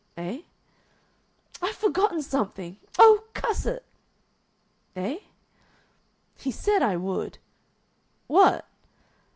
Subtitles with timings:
[0.17, 0.41] "Eh?"
[1.61, 2.77] "I've forgotten something.
[2.97, 3.85] Oh, cuss it!"
[4.95, 5.19] "Eh?"
[6.39, 7.37] "He said I would."
[8.25, 8.67] "What?"